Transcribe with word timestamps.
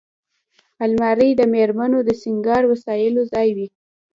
الماري 0.85 1.29
د 1.35 1.41
مېرمنو 1.53 1.99
د 2.03 2.09
سینګار 2.21 2.63
وسیلو 2.71 3.21
ځای 3.33 3.49
وي 3.57 3.67